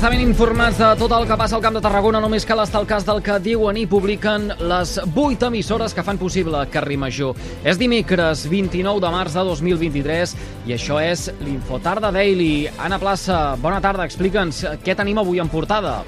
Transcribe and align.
estar 0.00 0.16
ben 0.16 0.22
informats 0.24 0.78
de 0.80 0.86
tot 0.96 1.12
el 1.12 1.26
que 1.28 1.36
passa 1.36 1.58
al 1.58 1.60
Camp 1.60 1.74
de 1.76 1.80
Tarragona, 1.84 2.22
només 2.24 2.46
cal 2.48 2.62
estar 2.62 2.78
al 2.80 2.86
cas 2.88 3.04
del 3.04 3.18
que 3.20 3.34
diuen 3.44 3.76
i 3.76 3.82
publiquen 3.84 4.46
les 4.70 4.94
8 5.04 5.50
emissores 5.50 5.92
que 5.92 6.04
fan 6.06 6.16
possible 6.16 6.62
Carrer 6.72 6.96
Major. 6.96 7.36
És 7.68 7.76
dimecres 7.76 8.46
29 8.48 9.02
de 9.04 9.10
març 9.12 9.36
de 9.36 9.44
2023 9.44 10.32
i 10.70 10.72
això 10.78 11.02
és 11.04 11.26
l'Infotarda 11.42 12.08
Daily. 12.16 12.70
Anna 12.80 12.96
Plaça, 13.02 13.42
bona 13.60 13.82
tarda, 13.84 14.08
explica'ns 14.08 14.62
què 14.80 14.96
tenim 14.96 15.20
avui 15.20 15.44
en 15.44 15.52
portada 15.52 15.98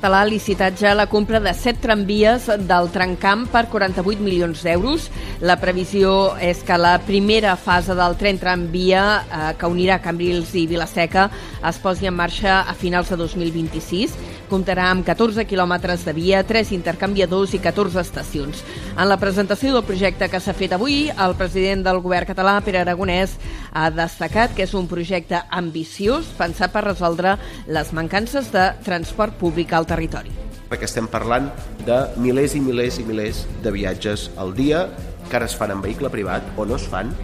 català 0.00 0.22
ha 0.24 0.28
licitat 0.28 0.78
ja 0.80 0.94
la 0.96 1.04
compra 1.12 1.36
de 1.44 1.50
set 1.52 1.76
tramvies 1.84 2.46
del 2.64 2.86
Trencamp 2.88 3.50
per 3.52 3.66
48 3.68 4.24
milions 4.24 4.62
d'euros. 4.64 5.10
La 5.44 5.58
previsió 5.60 6.38
és 6.40 6.62
que 6.64 6.78
la 6.80 6.94
primera 7.04 7.52
fase 7.60 7.92
del 7.98 8.16
tren 8.16 8.40
tramvia 8.40 9.02
eh, 9.20 9.42
que 9.60 9.68
unirà 9.68 9.98
Cambrils 10.00 10.54
i 10.56 10.64
Vilaseca 10.70 11.26
es 11.68 11.80
posi 11.84 12.08
en 12.08 12.16
marxa 12.16 12.62
a 12.64 12.72
finals 12.72 13.12
de 13.12 13.20
2026. 13.20 14.16
Comptarà 14.50 14.88
amb 14.90 15.04
14 15.06 15.44
quilòmetres 15.46 16.02
de 16.02 16.10
via, 16.10 16.40
3 16.42 16.72
intercanviadors 16.74 17.52
i 17.54 17.60
14 17.62 18.00
estacions. 18.02 18.64
En 18.96 19.06
la 19.06 19.18
presentació 19.22 19.70
del 19.76 19.84
projecte 19.86 20.26
que 20.26 20.40
s'ha 20.42 20.54
fet 20.58 20.74
avui, 20.74 21.04
el 21.06 21.36
president 21.38 21.84
del 21.86 22.00
govern 22.02 22.26
català, 22.26 22.56
Pere 22.66 22.80
Aragonès, 22.82 23.36
ha 23.70 23.86
destacat 23.94 24.56
que 24.56 24.66
és 24.66 24.74
un 24.74 24.90
projecte 24.90 25.44
ambiciós 25.54 26.32
pensat 26.34 26.74
per 26.74 26.82
resoldre 26.88 27.36
les 27.70 27.94
mancances 27.94 28.50
de 28.50 28.66
transport 28.82 29.38
públic 29.38 29.70
al 29.70 29.86
territori. 29.86 30.34
Perquè 30.66 30.90
estem 30.90 31.06
parlant 31.06 31.46
de 31.86 32.02
milers 32.18 32.58
i 32.58 32.66
milers 32.66 32.98
i 32.98 33.06
milers 33.06 33.46
de 33.62 33.70
viatges 33.70 34.32
al 34.34 34.50
dia 34.58 34.88
que 35.30 35.38
ara 35.38 35.46
es 35.46 35.54
fan 35.54 35.70
en 35.70 35.82
vehicle 35.82 36.10
privat 36.10 36.42
o 36.58 36.66
no 36.66 36.74
es 36.74 36.90
fan 36.90 37.14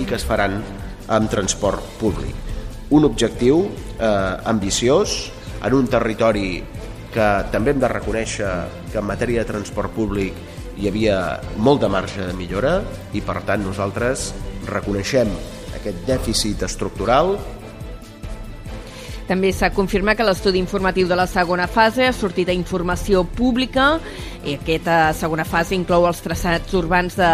i 0.00 0.08
que 0.08 0.16
es 0.16 0.24
faran 0.24 0.62
amb 1.12 1.28
transport 1.28 1.84
públic. 2.00 2.32
Un 2.88 3.04
objectiu 3.04 3.66
eh, 4.00 4.48
ambiciós 4.48 5.26
en 5.64 5.74
un 5.74 5.88
territori 5.90 6.62
que 7.12 7.28
també 7.52 7.72
hem 7.72 7.82
de 7.82 7.90
reconèixer 7.90 8.50
que 8.92 9.00
en 9.00 9.06
matèria 9.08 9.42
de 9.42 9.50
transport 9.52 9.94
públic 9.96 10.36
hi 10.78 10.88
havia 10.90 11.18
molt 11.58 11.82
de 11.82 11.90
marge 11.90 12.26
de 12.26 12.34
millora 12.38 12.78
i 13.16 13.22
per 13.24 13.40
tant 13.48 13.64
nosaltres 13.64 14.32
reconeixem 14.68 15.30
aquest 15.78 16.04
dèficit 16.06 16.62
estructural 16.68 17.36
també 19.28 19.50
s'ha 19.52 19.68
confirmat 19.76 20.16
que 20.16 20.24
l'estudi 20.24 20.56
informatiu 20.58 21.06
de 21.08 21.16
la 21.18 21.26
segona 21.28 21.66
fase 21.68 22.06
ha 22.08 22.14
sortit 22.16 22.48
a 22.48 22.56
informació 22.56 23.26
pública 23.28 23.98
i 24.40 24.54
aquesta 24.56 25.12
segona 25.12 25.44
fase 25.44 25.76
inclou 25.76 26.06
els 26.08 26.22
traçats 26.24 26.72
urbans 26.78 27.18
de 27.18 27.28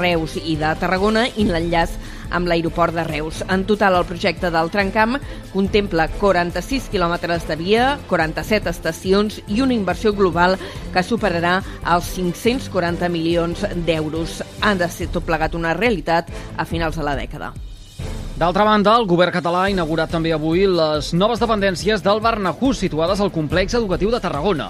Reus 0.00 0.34
i 0.42 0.56
de 0.58 0.72
Tarragona 0.80 1.28
i 1.38 1.46
l'enllaç 1.46 1.94
amb 2.34 2.50
l'aeroport 2.50 2.92
de 2.92 3.04
Reus. 3.06 3.44
En 3.48 3.62
total, 3.70 3.96
el 3.96 4.08
projecte 4.08 4.50
del 4.50 4.72
Trencamp 4.74 5.16
contempla 5.52 6.08
46 6.18 6.90
quilòmetres 6.92 7.46
de 7.48 7.56
via, 7.56 7.86
47 8.10 8.68
estacions 8.74 9.38
i 9.46 9.62
una 9.62 9.76
inversió 9.78 10.12
global 10.12 10.58
que 10.92 11.06
superarà 11.06 11.60
els 11.86 12.10
540 12.18 13.08
milions 13.14 13.64
d'euros. 13.86 14.42
Han 14.60 14.82
de 14.82 14.90
ser 14.92 15.08
tot 15.14 15.24
plegat 15.24 15.54
una 15.54 15.76
realitat 15.78 16.34
a 16.56 16.66
finals 16.66 16.98
de 16.98 17.06
la 17.06 17.16
dècada. 17.16 17.54
D'altra 18.38 18.62
banda, 18.62 18.92
el 18.94 19.06
govern 19.10 19.34
català 19.34 19.64
ha 19.64 19.70
inaugurat 19.72 20.12
també 20.14 20.30
avui 20.30 20.60
les 20.70 21.08
noves 21.10 21.40
dependències 21.42 22.04
del 22.04 22.20
Barnahús 22.22 22.78
situades 22.78 23.18
al 23.18 23.32
complex 23.34 23.74
educatiu 23.74 24.12
de 24.14 24.20
Tarragona. 24.22 24.68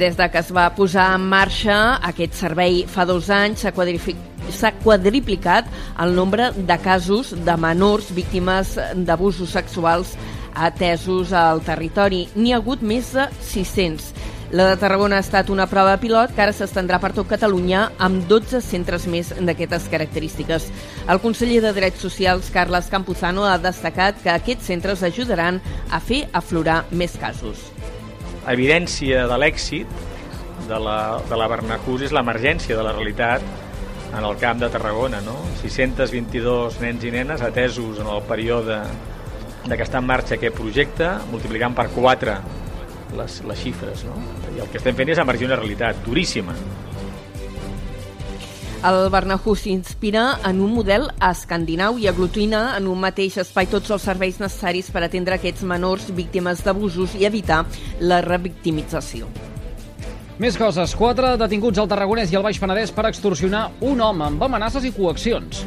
Des 0.00 0.16
de 0.16 0.28
que 0.32 0.40
es 0.40 0.48
va 0.56 0.70
posar 0.72 1.10
en 1.18 1.26
marxa 1.28 1.76
aquest 2.08 2.38
servei 2.40 2.86
fa 2.88 3.04
dos 3.04 3.28
anys 3.28 3.66
s'ha 3.66 4.72
quadriplicat 4.80 5.68
el 6.00 6.16
nombre 6.16 6.48
de 6.56 6.78
casos 6.80 7.34
de 7.36 7.58
menors 7.60 8.08
víctimes 8.16 8.78
d'abusos 9.04 9.52
sexuals 9.52 10.16
atesos 10.56 11.36
al 11.36 11.60
territori. 11.68 12.24
N'hi 12.40 12.54
ha 12.54 12.62
hagut 12.62 12.80
més 12.80 13.12
de 13.12 13.28
600. 13.52 14.14
La 14.50 14.64
de 14.70 14.76
Tarragona 14.80 15.18
ha 15.18 15.20
estat 15.20 15.50
una 15.52 15.66
prova 15.68 15.98
pilot 16.00 16.30
que 16.32 16.40
ara 16.40 16.54
s'estendrà 16.56 16.96
per 17.02 17.10
tot 17.12 17.26
Catalunya 17.28 17.82
amb 18.00 18.22
12 18.30 18.62
centres 18.64 19.04
més 19.04 19.28
d'aquestes 19.36 19.90
característiques. 19.92 20.70
El 21.04 21.18
conseller 21.20 21.58
de 21.60 21.74
Drets 21.76 22.00
Socials, 22.00 22.48
Carles 22.54 22.88
Campuzano, 22.88 23.44
ha 23.44 23.58
destacat 23.60 24.22
que 24.22 24.30
aquests 24.32 24.70
centres 24.70 25.02
ajudaran 25.04 25.58
a 25.92 26.00
fer 26.00 26.22
aflorar 26.32 26.86
més 26.90 27.18
casos. 27.20 27.66
Evidència 28.48 29.26
de 29.28 29.36
l'èxit 29.36 30.00
de 30.70 30.78
la, 30.80 31.18
de 31.28 31.36
la 31.36 31.48
Barnahus 31.52 32.06
és 32.08 32.14
l'emergència 32.16 32.78
de 32.78 32.86
la 32.86 32.94
realitat 32.96 33.44
en 34.14 34.24
el 34.24 34.38
camp 34.40 34.62
de 34.64 34.70
Tarragona. 34.72 35.20
No? 35.26 35.36
622 35.60 36.80
nens 36.80 37.04
i 37.04 37.12
nenes 37.12 37.44
atesos 37.44 38.00
en 38.00 38.08
el 38.08 38.24
període 38.24 38.80
de 39.68 39.76
que 39.76 39.84
està 39.84 40.00
en 40.00 40.08
marxa 40.08 40.38
aquest 40.38 40.56
projecte, 40.56 41.10
multiplicant 41.28 41.76
per 41.76 41.90
4 41.92 42.38
les, 43.16 43.40
les 43.48 43.62
xifres, 43.62 44.04
no? 44.08 44.18
I 44.56 44.62
el 44.64 44.68
que 44.72 44.80
estem 44.80 44.96
fent 44.98 45.14
és 45.14 45.20
emergir 45.22 45.48
una 45.48 45.58
realitat 45.60 46.04
duríssima. 46.06 46.56
El 48.88 49.08
Bernahú 49.10 49.56
s'inspira 49.58 50.38
en 50.46 50.60
un 50.62 50.70
model 50.76 51.08
escandinau 51.28 51.96
i 51.98 52.06
aglutina 52.06 52.76
en 52.76 52.86
un 52.86 53.00
mateix 53.02 53.40
espai 53.42 53.66
tots 53.66 53.90
els 53.90 54.04
serveis 54.06 54.38
necessaris 54.38 54.92
per 54.94 55.02
atendre 55.02 55.34
aquests 55.34 55.66
menors 55.66 56.06
víctimes 56.14 56.62
d'abusos 56.62 57.16
i 57.18 57.26
evitar 57.26 57.64
la 57.98 58.20
revictimització. 58.22 59.26
Més 60.38 60.54
coses. 60.54 60.94
Quatre 60.94 61.32
detinguts 61.40 61.82
al 61.82 61.90
Tarragonès 61.90 62.30
i 62.30 62.38
al 62.38 62.46
Baix 62.46 62.60
Penedès 62.62 62.94
per 62.94 63.08
extorsionar 63.08 63.64
un 63.82 63.98
home 63.98 64.28
amb 64.28 64.46
amenaces 64.46 64.86
i 64.86 64.94
coaccions. 64.94 65.64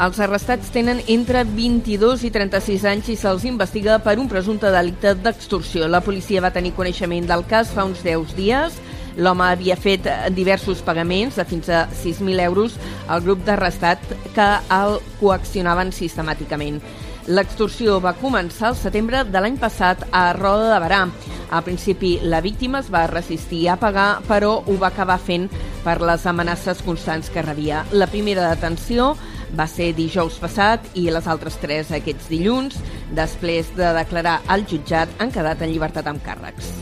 Els 0.00 0.16
arrestats 0.24 0.70
tenen 0.72 1.02
entre 1.12 1.42
22 1.44 2.22
i 2.24 2.30
36 2.32 2.86
anys 2.88 3.10
i 3.12 3.16
se'ls 3.20 3.42
investiga 3.44 3.98
per 4.00 4.14
un 4.16 4.30
presumpte 4.32 4.70
delicte 4.72 5.12
d'extorsió. 5.12 5.90
La 5.92 6.00
policia 6.00 6.40
va 6.40 6.52
tenir 6.54 6.72
coneixement 6.72 7.26
del 7.28 7.44
cas 7.50 7.68
fa 7.74 7.84
uns 7.84 8.00
10 8.06 8.32
dies. 8.38 8.78
L'home 9.20 9.44
havia 9.44 9.76
fet 9.76 10.06
diversos 10.32 10.80
pagaments 10.86 11.36
de 11.36 11.44
fins 11.44 11.68
a 11.68 11.82
6.000 11.92 12.40
euros 12.46 12.78
al 13.08 13.20
grup 13.26 13.44
d'arrestat 13.44 14.00
que 14.32 14.46
el 14.72 14.96
coaccionaven 15.20 15.92
sistemàticament. 15.92 16.80
L'extorsió 17.28 17.98
va 18.00 18.16
començar 18.16 18.70
el 18.70 18.78
setembre 18.80 19.26
de 19.28 19.42
l'any 19.42 19.58
passat 19.60 20.06
a 20.16 20.30
Roda 20.32 20.70
de 20.72 20.78
Barà. 20.80 21.02
Al 21.50 21.66
principi, 21.66 22.14
la 22.22 22.40
víctima 22.40 22.80
es 22.80 22.88
va 22.88 23.04
resistir 23.10 23.66
a 23.68 23.76
pagar, 23.76 24.22
però 24.24 24.62
ho 24.64 24.78
va 24.80 24.88
acabar 24.88 25.18
fent 25.20 25.50
per 25.84 25.98
les 26.00 26.24
amenaces 26.24 26.80
constants 26.86 27.28
que 27.28 27.44
rebia. 27.44 27.84
La 27.92 28.08
primera 28.08 28.48
detenció 28.48 29.12
va 29.56 29.66
ser 29.70 29.90
dijous 29.96 30.38
passat 30.42 30.86
i 30.98 31.08
les 31.10 31.26
altres 31.30 31.58
tres 31.62 31.90
aquests 31.96 32.30
dilluns. 32.30 32.78
Després 33.16 33.72
de 33.76 33.90
declarar 33.96 34.40
al 34.48 34.66
jutjat, 34.70 35.10
han 35.18 35.32
quedat 35.34 35.62
en 35.62 35.72
llibertat 35.72 36.06
amb 36.10 36.22
càrrecs. 36.24 36.72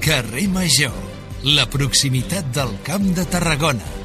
Carrer 0.00 0.46
Major, 0.48 0.94
la 1.56 1.66
proximitat 1.70 2.48
del 2.56 2.72
Camp 2.86 3.10
de 3.16 3.26
Tarragona. 3.30 3.96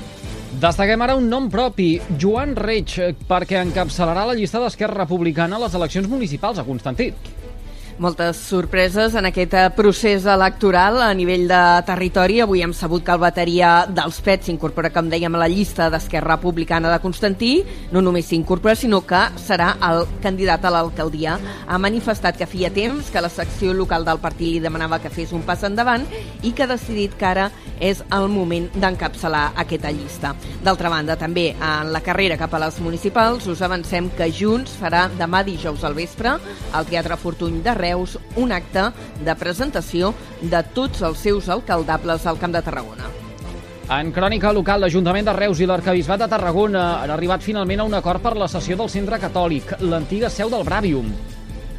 Destaquem 0.56 1.02
ara 1.04 1.18
un 1.20 1.26
nom 1.28 1.50
propi, 1.52 1.98
Joan 2.20 2.54
Reig, 2.56 2.94
perquè 3.28 3.60
encapçalarà 3.60 4.24
la 4.30 4.36
llista 4.38 4.62
d'Esquerra 4.64 5.02
Republicana 5.02 5.58
a 5.58 5.66
les 5.66 5.76
eleccions 5.76 6.08
municipals 6.08 6.62
a 6.62 6.64
Constantí. 6.68 7.10
Moltes 7.96 8.36
sorpreses 8.36 9.14
en 9.16 9.24
aquest 9.30 9.54
eh, 9.56 9.70
procés 9.72 10.26
electoral 10.28 10.98
a 11.00 11.14
nivell 11.16 11.46
de 11.48 11.60
territori. 11.88 12.42
Avui 12.44 12.60
hem 12.60 12.74
sabut 12.76 13.06
que 13.08 13.14
el 13.14 13.22
bateria 13.22 13.70
dels 13.88 14.18
PET 14.20 14.50
s'incorpora, 14.50 14.90
com 14.92 15.08
dèiem, 15.08 15.32
a 15.32 15.40
la 15.40 15.48
llista 15.48 15.88
d'Esquerra 15.94 16.36
Republicana 16.36 16.92
de 16.92 17.00
Constantí. 17.00 17.54
No 17.96 18.02
només 18.04 18.28
s'incorpora, 18.28 18.76
sinó 18.76 19.00
que 19.08 19.22
serà 19.40 19.70
el 19.88 20.04
candidat 20.20 20.68
a 20.68 20.74
l'alcaldia. 20.76 21.38
Ha 21.70 21.80
manifestat 21.80 22.36
que 22.36 22.50
feia 22.52 22.74
temps 22.76 23.08
que 23.14 23.24
la 23.24 23.32
secció 23.32 23.72
local 23.72 24.04
del 24.04 24.20
partit 24.20 24.58
li 24.58 24.60
demanava 24.60 25.00
que 25.00 25.14
fes 25.14 25.32
un 25.32 25.48
pas 25.48 25.64
endavant 25.64 26.04
i 26.44 26.52
que 26.52 26.68
ha 26.68 26.74
decidit 26.74 27.16
que 27.16 27.30
ara 27.32 27.48
és 27.80 28.04
el 28.12 28.28
moment 28.32 28.68
d'encapçalar 28.76 29.54
aquesta 29.64 29.94
llista. 29.96 30.34
D'altra 30.68 30.92
banda, 30.92 31.16
també 31.16 31.54
en 31.56 31.96
la 31.96 32.04
carrera 32.04 32.36
cap 32.40 32.60
a 32.60 32.64
les 32.68 32.84
municipals 32.84 33.48
us 33.48 33.64
avancem 33.64 34.12
que 34.20 34.28
Junts 34.36 34.76
farà 34.84 35.08
demà 35.16 35.46
dijous 35.48 35.88
al 35.88 35.96
vespre 35.96 36.36
al 36.76 36.92
Teatre 36.92 37.16
Fortuny 37.20 37.64
de 37.64 37.72
Reus 37.72 37.85
Reus 37.86 38.18
un 38.42 38.52
acte 38.56 38.90
de 39.26 39.36
presentació 39.40 40.14
de 40.42 40.64
tots 40.76 41.06
els 41.06 41.22
seus 41.28 41.50
alcaldables 41.54 42.26
al 42.26 42.42
Camp 42.42 42.56
de 42.56 42.64
Tarragona. 42.66 43.12
En 43.96 44.10
crònica 44.10 44.50
local, 44.50 44.82
l'Ajuntament 44.82 45.28
de 45.28 45.34
Reus 45.38 45.60
i 45.62 45.68
l'Arcabisbat 45.70 46.24
de 46.24 46.30
Tarragona 46.32 46.86
han 47.04 47.14
arribat 47.14 47.46
finalment 47.46 47.84
a 47.84 47.86
un 47.86 47.94
acord 47.94 48.24
per 48.24 48.34
la 48.42 48.50
sessió 48.50 48.80
del 48.80 48.90
centre 48.90 49.22
catòlic, 49.22 49.78
l'antiga 49.86 50.34
seu 50.34 50.50
del 50.50 50.66
Bravium. 50.66 51.14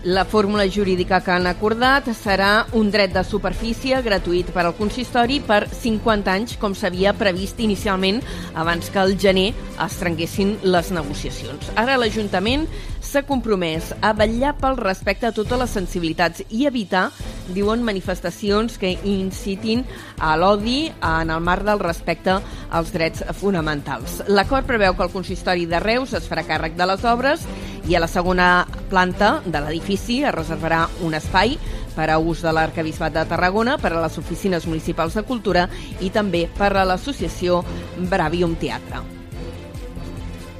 La 0.06 0.24
fórmula 0.24 0.68
jurídica 0.70 1.18
que 1.18 1.32
han 1.34 1.48
acordat 1.50 2.06
serà 2.14 2.68
un 2.78 2.92
dret 2.94 3.10
de 3.10 3.24
superfície 3.26 3.98
gratuït 4.06 4.52
per 4.54 4.62
al 4.62 4.76
consistori 4.78 5.40
per 5.42 5.64
50 5.66 6.30
anys, 6.30 6.54
com 6.62 6.76
s'havia 6.78 7.10
previst 7.18 7.58
inicialment 7.58 8.20
abans 8.54 8.86
que 8.94 9.02
el 9.02 9.16
gener 9.18 9.48
es 9.82 9.98
trenguessin 9.98 10.60
les 10.62 10.92
negociacions. 10.94 11.72
Ara 11.74 11.98
l'Ajuntament 11.98 12.68
s'ha 13.02 13.24
compromès 13.26 13.90
a 13.98 14.12
vetllar 14.14 14.54
pel 14.62 14.78
respecte 14.78 15.26
a 15.26 15.34
totes 15.34 15.58
les 15.58 15.74
sensibilitats 15.74 16.46
i 16.54 16.68
evitar 16.70 17.08
diuen 17.50 17.82
manifestacions 17.82 18.78
que 18.78 18.94
incitin 19.02 19.82
a 20.22 20.36
l'odi 20.38 20.86
en 21.02 21.34
el 21.34 21.42
marc 21.42 21.66
del 21.66 21.82
respecte 21.82 22.38
als 22.70 22.94
drets 22.94 23.26
fonamentals. 23.40 24.20
L'acord 24.30 24.66
preveu 24.70 24.94
que 24.94 25.06
el 25.06 25.14
consistori 25.14 25.66
de 25.66 25.82
Reus 25.82 26.14
es 26.14 26.30
farà 26.30 26.46
càrrec 26.46 26.78
de 26.78 26.86
les 26.94 27.06
obres 27.06 27.46
I 27.86 27.94
a 27.94 28.00
la 28.02 28.08
segona 28.10 28.66
planta 28.90 29.40
de 29.46 29.60
l'edifici 29.62 30.16
es 30.26 30.34
reservarà 30.34 30.88
un 31.06 31.14
espai 31.14 31.54
per 31.94 32.08
a 32.10 32.18
ús 32.18 32.42
de 32.42 32.50
l'Arcabisbat 32.50 33.14
de 33.14 33.22
Tarragona, 33.30 33.76
per 33.78 33.92
a 33.94 34.00
les 34.02 34.18
oficines 34.18 34.66
municipals 34.66 35.14
de 35.14 35.22
cultura 35.22 35.68
i 36.02 36.10
també 36.10 36.48
per 36.58 36.72
a 36.74 36.84
l'associació 36.84 37.62
Bravium 38.10 38.56
Teatre. 38.58 39.04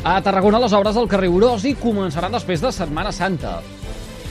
A 0.07 0.21
Tarragona 0.23 0.63
les 0.63 0.77
obres 0.79 0.95
del 0.95 1.11
carrer 1.11 1.33
Orosi 1.35 1.75
començaran 1.83 2.31
després 2.31 2.63
de 2.63 2.71
Setmana 2.71 3.11
Santa. 3.11 3.59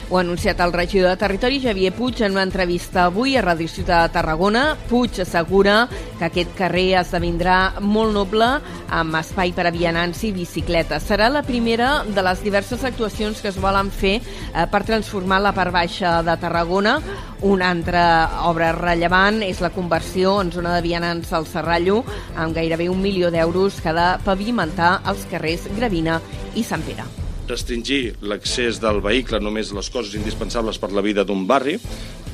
Ho 0.08 0.18
ha 0.18 0.20
anunciat 0.20 0.60
el 0.62 0.72
regidor 0.72 1.10
de 1.10 1.16
Territori, 1.16 1.58
Javier 1.60 1.92
Puig, 1.92 2.20
en 2.22 2.36
una 2.36 2.44
entrevista 2.46 3.08
avui 3.08 3.32
a 3.34 3.40
Ràdio 3.42 3.66
Ciutat 3.66 4.04
de 4.04 4.14
Tarragona. 4.14 4.76
Puig 4.86 5.18
assegura 5.18 5.88
que 6.20 6.28
aquest 6.28 6.52
carrer 6.54 7.00
esdevindrà 7.00 7.80
molt 7.82 8.14
noble 8.14 8.46
amb 8.94 9.18
espai 9.18 9.50
per 9.56 9.66
a 9.66 9.74
vianants 9.74 10.22
i 10.22 10.30
bicicletes. 10.36 11.08
Serà 11.10 11.26
la 11.26 11.42
primera 11.42 12.04
de 12.06 12.22
les 12.22 12.46
diverses 12.46 12.86
actuacions 12.86 13.42
que 13.42 13.50
es 13.50 13.58
volen 13.58 13.90
fer 13.90 14.20
eh, 14.20 14.68
per 14.70 14.84
transformar 14.86 15.42
la 15.42 15.54
part 15.58 15.74
baixa 15.74 16.20
de 16.22 16.38
Tarragona. 16.38 17.00
Una 17.42 17.74
altra 17.74 18.06
obra 18.46 18.70
rellevant 18.78 19.42
és 19.42 19.58
la 19.58 19.74
conversió 19.74 20.38
en 20.38 20.54
zona 20.54 20.78
de 20.78 20.86
vianants 20.86 21.34
al 21.34 21.50
Serrallo, 21.50 22.04
amb 22.38 22.54
gairebé 22.54 22.86
un 22.94 23.02
milió 23.02 23.34
d'euros 23.34 23.82
que 23.82 23.90
ha 23.90 24.00
de 24.00 24.10
pavimentar 24.22 25.00
els 25.02 25.26
carrers 25.34 25.66
Gravina 25.74 26.22
i 26.54 26.62
Sant 26.62 26.86
Pere 26.86 27.25
restringir 27.48 28.16
l'accés 28.22 28.80
del 28.82 29.00
vehicle 29.04 29.40
només 29.40 29.70
a 29.70 29.78
les 29.78 29.90
coses 29.90 30.14
indispensables 30.18 30.78
per 30.82 30.92
la 30.92 31.04
vida 31.04 31.24
d'un 31.24 31.46
barri. 31.46 31.78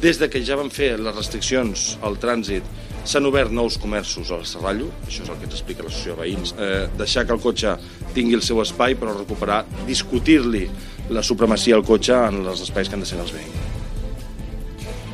Des 0.03 0.19
de 0.19 0.29
que 0.31 0.43
ja 0.43 0.57
van 0.59 0.71
fer 0.71 0.97
les 0.99 1.15
restriccions 1.15 1.97
al 2.03 2.19
trànsit 2.19 2.67
s'han 3.05 3.27
obert 3.27 3.51
nous 3.51 3.79
comerços 3.83 4.31
al 4.31 4.47
Serrallo, 4.47 4.89
això 5.07 5.25
és 5.25 5.29
el 5.29 5.39
que 5.39 5.49
ens 5.49 5.59
explica 5.59 5.83
l'associació 5.83 6.17
de 6.17 6.23
veïns, 6.23 6.55
eh, 6.59 6.89
deixar 6.99 7.27
que 7.27 7.35
el 7.35 7.43
cotxe 7.43 7.77
tingui 8.15 8.35
el 8.39 8.43
seu 8.43 8.61
espai 8.63 8.95
però 8.95 9.15
recuperar, 9.17 9.65
discutir-li 9.87 10.69
la 11.11 11.23
supremacia 11.23 11.77
al 11.77 11.85
cotxe 11.85 12.15
en 12.29 12.45
els 12.47 12.63
espais 12.63 12.89
que 12.89 12.95
han 12.95 13.03
de 13.03 13.07
ser 13.07 13.21
els 13.21 13.35
veïns. 13.35 13.73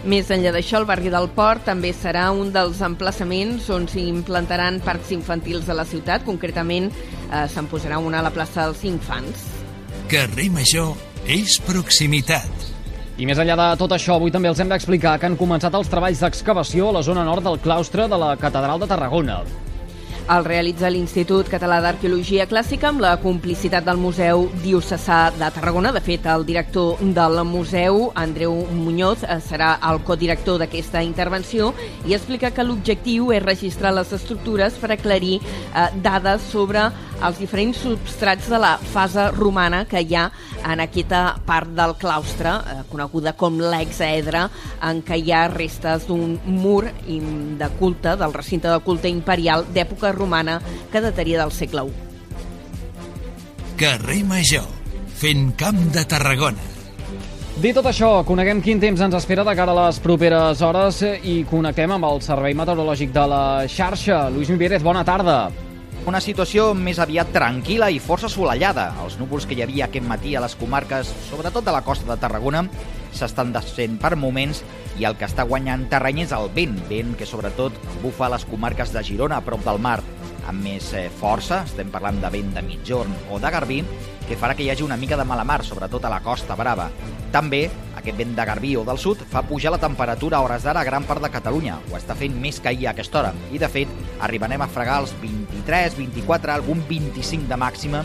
Més 0.08 0.30
enllà 0.30 0.52
d'això, 0.54 0.78
el 0.78 0.86
barri 0.88 1.10
del 1.10 1.26
Port 1.34 1.66
també 1.66 1.90
serà 1.92 2.28
un 2.32 2.52
dels 2.54 2.80
emplaçaments 2.86 3.66
on 3.74 3.88
s'implantaran 3.90 4.80
parcs 4.80 5.10
infantils 5.12 5.68
a 5.68 5.74
la 5.74 5.84
ciutat. 5.84 6.24
Concretament, 6.24 6.92
eh, 6.92 7.46
se'n 7.48 7.66
posarà 7.66 7.98
una 7.98 8.20
a 8.20 8.22
la 8.22 8.30
plaça 8.30 8.64
dels 8.64 8.84
Infants. 8.84 9.57
Carrer 10.08 10.46
Major 10.48 10.94
és 11.28 11.58
proximitat. 11.66 12.62
I 13.20 13.26
més 13.28 13.36
enllà 13.42 13.58
de 13.60 13.66
tot 13.76 13.92
això, 13.92 14.14
avui 14.16 14.32
també 14.32 14.48
els 14.48 14.62
hem 14.62 14.70
d'explicar 14.72 15.18
que 15.20 15.28
han 15.28 15.36
començat 15.36 15.74
els 15.76 15.90
treballs 15.92 16.22
d'excavació 16.24 16.88
a 16.88 16.94
la 16.96 17.02
zona 17.04 17.26
nord 17.28 17.44
del 17.44 17.58
claustre 17.60 18.06
de 18.08 18.16
la 18.22 18.30
Catedral 18.40 18.80
de 18.80 18.88
Tarragona. 18.88 19.42
El 20.28 20.44
realitza 20.44 20.90
l'Institut 20.92 21.46
Català 21.48 21.78
d'Arqueologia 21.80 22.44
Clàssica 22.50 22.90
amb 22.90 23.00
la 23.00 23.14
complicitat 23.22 23.86
del 23.86 23.96
Museu 23.96 24.42
Diocesà 24.60 25.30
de 25.32 25.48
Tarragona. 25.54 25.88
De 25.96 26.02
fet, 26.04 26.26
el 26.28 26.44
director 26.44 27.00
del 27.00 27.40
museu, 27.48 28.10
Andreu 28.12 28.52
Muñoz, 28.76 29.22
eh, 29.24 29.38
serà 29.40 29.78
el 29.88 30.02
codirector 30.04 30.58
d'aquesta 30.60 31.00
intervenció 31.02 31.72
i 32.04 32.12
explica 32.12 32.50
que 32.52 32.66
l'objectiu 32.66 33.32
és 33.32 33.42
registrar 33.42 33.94
les 33.96 34.12
estructures 34.12 34.76
per 34.76 34.92
aclarir 34.92 35.38
eh, 35.40 35.88
dades 36.04 36.44
sobre 36.52 36.90
els 37.24 37.40
diferents 37.40 37.80
substrats 37.80 38.50
de 38.52 38.60
la 38.60 38.76
fase 38.92 39.30
romana 39.32 39.86
que 39.88 40.04
hi 40.04 40.14
ha 40.14 40.28
en 40.64 40.80
aquesta 40.80 41.36
part 41.46 41.70
del 41.76 41.94
claustre, 42.00 42.50
eh, 42.50 42.82
coneguda 42.90 43.34
com 43.38 43.58
l'exaedre, 43.60 44.48
en 44.82 45.02
què 45.04 45.18
hi 45.20 45.32
ha 45.32 45.48
restes 45.48 46.06
d'un 46.08 46.38
mur 46.44 46.84
de 46.88 47.68
culte, 47.78 48.16
del 48.16 48.34
recinte 48.34 48.68
de 48.68 48.78
culte 48.80 49.08
imperial 49.08 49.66
d'època 49.74 50.12
romana 50.12 50.60
que 50.92 51.00
dataria 51.00 51.40
del 51.40 51.52
segle 51.52 51.86
I. 51.88 51.92
Carrer 53.78 54.24
Major, 54.24 54.66
fent 55.14 55.52
camp 55.56 55.78
de 55.94 56.04
Tarragona. 56.04 56.74
Dit 57.58 57.74
tot 57.74 57.88
això, 57.90 58.22
coneguem 58.22 58.60
quin 58.62 58.78
temps 58.78 59.00
ens 59.02 59.16
espera 59.18 59.42
de 59.42 59.54
cara 59.58 59.72
a 59.74 59.86
les 59.86 59.96
properes 59.98 60.60
hores 60.62 61.00
i 61.26 61.40
connectem 61.50 61.90
amb 61.90 62.06
el 62.06 62.20
Servei 62.22 62.54
Meteorològic 62.54 63.10
de 63.10 63.24
la 63.26 63.42
xarxa. 63.66 64.28
Lluís 64.30 64.52
Mivérez, 64.54 64.82
bona 64.82 65.02
tarda. 65.02 65.40
Una 66.08 66.22
situació 66.24 66.70
més 66.72 66.96
aviat 67.02 67.34
tranquil·la 67.34 67.90
i 67.92 67.98
força 68.00 68.30
assolellada. 68.30 68.86
Els 69.04 69.18
núvols 69.20 69.44
que 69.44 69.52
hi 69.52 69.60
havia 69.60 69.84
aquest 69.90 70.06
matí 70.08 70.30
a 70.32 70.40
les 70.40 70.54
comarques, 70.56 71.10
sobretot 71.26 71.66
de 71.66 71.74
la 71.74 71.82
costa 71.84 72.08
de 72.08 72.16
Tarragona, 72.22 72.62
s'estan 73.12 73.50
desfent 73.52 73.98
per 74.00 74.14
moments 74.16 74.62
i 74.96 75.04
el 75.04 75.18
que 75.20 75.28
està 75.28 75.44
guanyant 75.44 75.84
terreny 75.92 76.22
és 76.24 76.32
el 76.32 76.48
vent, 76.56 76.78
vent 76.88 77.12
que 77.18 77.28
sobretot 77.28 77.76
bufa 78.00 78.24
a 78.24 78.32
les 78.38 78.48
comarques 78.48 78.94
de 78.94 79.02
Girona, 79.04 79.42
a 79.42 79.44
prop 79.44 79.60
del 79.66 79.82
mar, 79.84 79.98
amb 80.48 80.64
més 80.64 80.88
eh, 80.96 81.10
força, 81.12 81.60
estem 81.68 81.92
parlant 81.92 82.22
de 82.22 82.32
vent 82.32 82.54
de 82.56 82.64
mitjorn 82.64 83.12
o 83.28 83.36
de 83.42 83.52
garbí, 83.52 83.82
que 84.24 84.40
farà 84.40 84.56
que 84.56 84.64
hi 84.64 84.72
hagi 84.72 84.88
una 84.88 84.96
mica 84.96 85.20
de 85.20 85.28
mala 85.28 85.44
mar, 85.44 85.60
sobretot 85.64 86.08
a 86.08 86.14
la 86.14 86.22
Costa 86.24 86.56
Brava. 86.56 86.88
També, 87.36 87.66
aquest 88.00 88.16
vent 88.16 88.32
de 88.32 88.48
garbí 88.48 88.72
o 88.80 88.88
del 88.88 88.96
sud 88.96 89.28
fa 89.28 89.44
pujar 89.44 89.76
la 89.76 89.82
temperatura 89.82 90.40
a 90.40 90.46
hores 90.46 90.64
d'ara 90.64 90.80
a 90.80 90.88
gran 90.88 91.04
part 91.04 91.20
de 91.20 91.34
Catalunya. 91.36 91.76
Ho 91.90 92.00
està 92.00 92.16
fent 92.16 92.40
més 92.40 92.64
que 92.64 92.72
ahir 92.72 92.88
a 92.88 92.94
aquesta 92.96 93.20
hora. 93.20 93.34
I, 93.52 93.60
de 93.60 93.68
fet, 93.68 93.92
arribarem 94.20 94.62
a 94.62 94.70
fregar 94.70 95.00
els 95.02 95.14
23, 95.20 95.96
24, 95.98 96.54
algun 96.54 96.82
25 96.88 97.48
de 97.50 97.60
màxima 97.60 98.02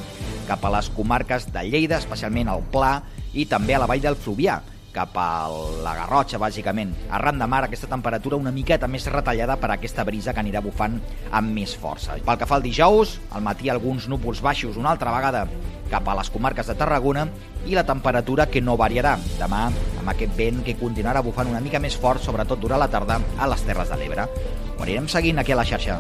cap 0.48 0.64
a 0.66 0.74
les 0.76 0.90
comarques 0.92 1.48
de 1.54 1.64
Lleida, 1.70 1.98
especialment 2.02 2.52
al 2.52 2.64
Pla, 2.72 2.98
i 3.34 3.48
també 3.50 3.76
a 3.76 3.82
la 3.82 3.90
vall 3.90 4.04
del 4.04 4.20
Fluvià 4.20 4.60
cap 4.94 5.16
a 5.18 5.50
la 5.82 5.96
Garrotxa, 5.98 6.38
bàsicament. 6.38 6.94
Arran 7.12 7.40
de 7.42 7.48
mar, 7.50 7.64
aquesta 7.66 7.90
temperatura 7.90 8.38
una 8.38 8.54
miqueta 8.54 8.88
més 8.88 9.08
retallada 9.10 9.58
per 9.58 9.72
aquesta 9.74 10.06
brisa 10.06 10.36
que 10.36 10.44
anirà 10.44 10.62
bufant 10.62 11.00
amb 11.32 11.56
més 11.58 11.74
força. 11.76 12.20
Pel 12.22 12.38
que 12.40 12.48
fa 12.50 12.60
al 12.60 12.66
dijous, 12.66 13.18
al 13.34 13.42
matí 13.42 13.74
alguns 13.74 14.08
núvols 14.08 14.44
baixos 14.46 14.78
una 14.78 14.94
altra 14.94 15.16
vegada 15.16 15.48
cap 15.90 16.08
a 16.08 16.18
les 16.20 16.30
comarques 16.34 16.70
de 16.70 16.78
Tarragona 16.78 17.26
i 17.66 17.74
la 17.74 17.88
temperatura 17.90 18.48
que 18.50 18.62
no 18.62 18.78
variarà. 18.78 19.18
Demà, 19.42 19.66
amb 20.04 20.12
aquest 20.12 20.36
vent 20.38 20.62
que 20.68 20.76
continuarà 20.76 21.24
bufant 21.24 21.50
una 21.50 21.64
mica 21.64 21.80
més 21.80 21.96
fort, 21.96 22.22
sobretot 22.22 22.60
durant 22.60 22.84
la 22.84 22.92
tarda, 22.92 23.18
a 23.40 23.50
les 23.50 23.64
Terres 23.64 23.90
de 23.90 23.98
l'Ebre. 23.98 24.28
Ho 24.76 24.84
anirem 24.84 25.08
seguint 25.08 25.40
aquí 25.40 25.56
a 25.56 25.60
la 25.62 25.66
xarxa. 25.66 26.00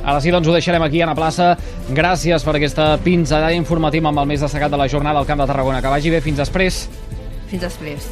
Ara 0.00 0.20
sí, 0.20 0.30
doncs 0.32 0.48
ho 0.48 0.54
deixarem 0.56 0.82
aquí 0.84 1.02
a 1.02 1.08
la 1.08 1.16
plaça. 1.16 1.54
Gràcies 1.92 2.44
per 2.44 2.56
aquesta 2.56 2.94
pinzada 3.04 3.52
informativa 3.56 4.08
amb 4.08 4.22
el 4.22 4.28
més 4.30 4.44
destacat 4.44 4.72
de 4.72 4.80
la 4.80 4.88
jornada 4.88 5.20
al 5.20 5.28
Camp 5.28 5.40
de 5.42 5.48
Tarragona. 5.50 5.80
Que 5.80 5.92
vagi 5.92 6.12
bé, 6.12 6.22
fins 6.24 6.40
després. 6.40 6.86
Fins 7.50 7.64
després. 7.66 8.08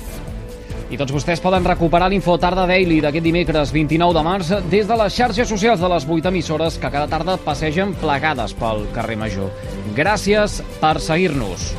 I 0.88 0.96
tots 0.96 1.12
vostès 1.12 1.40
poden 1.44 1.66
recuperar 1.68 2.08
l'Info 2.08 2.38
Tarda 2.40 2.64
Daily 2.68 3.02
d'aquest 3.04 3.24
dimecres 3.24 3.72
29 3.76 4.16
de 4.16 4.22
març 4.24 4.52
des 4.72 4.88
de 4.88 4.96
les 4.96 5.12
xarxes 5.12 5.48
socials 5.48 5.84
de 5.84 5.90
les 5.92 6.08
8 6.08 6.32
emissores 6.32 6.80
que 6.80 6.88
cada 6.88 7.08
tarda 7.12 7.36
passegen 7.44 7.92
plegades 8.00 8.56
pel 8.56 8.86
carrer 8.96 9.18
Major. 9.20 9.52
Gràcies 9.96 10.62
per 10.80 10.96
seguir-nos. 11.04 11.74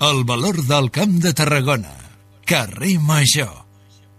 El 0.00 0.22
valor 0.22 0.62
del 0.62 0.92
Camp 0.92 1.16
de 1.24 1.32
Tarragona. 1.34 1.90
Carrer 2.46 3.00
Major. 3.00 3.67